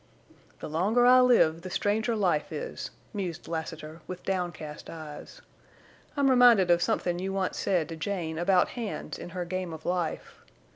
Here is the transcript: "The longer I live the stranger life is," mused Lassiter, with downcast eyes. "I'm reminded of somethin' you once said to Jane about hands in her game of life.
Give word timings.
"The 0.61 0.67
longer 0.67 1.05
I 1.05 1.21
live 1.21 1.61
the 1.61 1.69
stranger 1.69 2.15
life 2.15 2.51
is," 2.51 2.89
mused 3.13 3.47
Lassiter, 3.47 4.01
with 4.07 4.23
downcast 4.23 4.89
eyes. 4.89 5.43
"I'm 6.17 6.27
reminded 6.31 6.71
of 6.71 6.81
somethin' 6.81 7.19
you 7.19 7.31
once 7.31 7.59
said 7.59 7.87
to 7.89 7.95
Jane 7.95 8.39
about 8.39 8.69
hands 8.69 9.19
in 9.19 9.29
her 9.37 9.45
game 9.45 9.71
of 9.73 9.85
life. 9.85 10.39